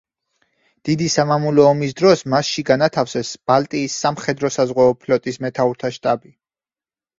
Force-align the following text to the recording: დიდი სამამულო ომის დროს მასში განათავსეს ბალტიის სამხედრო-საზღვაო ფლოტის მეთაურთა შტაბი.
დიდი 0.87 1.09
სამამულო 1.15 1.65
ომის 1.71 1.93
დროს 1.99 2.23
მასში 2.35 2.65
განათავსეს 2.71 3.35
ბალტიის 3.53 4.01
სამხედრო-საზღვაო 4.07 4.99
ფლოტის 5.05 5.41
მეთაურთა 5.47 5.95
შტაბი. 6.01 6.37